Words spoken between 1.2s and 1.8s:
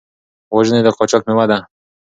مېوه ده.